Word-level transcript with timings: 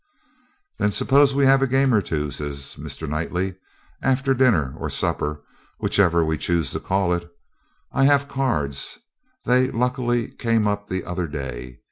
'Then 0.79 0.89
suppose 0.89 1.35
we 1.35 1.45
have 1.45 1.61
a 1.61 1.67
game 1.67 1.93
or 1.93 2.01
two,' 2.01 2.31
says 2.31 2.75
Mr. 2.79 3.07
Knightley, 3.07 3.53
'after 4.01 4.33
dinner 4.33 4.73
or 4.79 4.89
supper, 4.89 5.43
whichever 5.77 6.25
we 6.25 6.39
choose 6.39 6.71
to 6.71 6.79
call 6.79 7.13
it. 7.13 7.29
I 7.91 8.05
have 8.05 8.27
cards; 8.27 8.97
they 9.45 9.69
luckily 9.69 10.29
came 10.29 10.67
up 10.67 10.87
the 10.89 11.03
other 11.05 11.27
day. 11.27 11.77